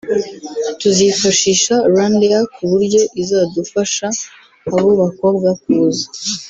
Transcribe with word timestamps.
tuzifashisha 0.79 1.73
Rwandair 1.89 2.41
ku 2.55 2.61
buryo 2.71 3.01
izadufasha 3.21 4.07
abo 4.77 4.91
bakobwa 5.01 5.47
kuza 5.61 6.05